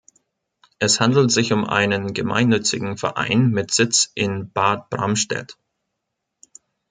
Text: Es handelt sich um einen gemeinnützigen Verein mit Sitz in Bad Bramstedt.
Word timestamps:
Es 0.79 0.99
handelt 0.99 1.29
sich 1.29 1.53
um 1.53 1.63
einen 1.63 2.15
gemeinnützigen 2.15 2.97
Verein 2.97 3.51
mit 3.51 3.69
Sitz 3.71 4.09
in 4.15 4.51
Bad 4.51 4.89
Bramstedt. 4.89 5.59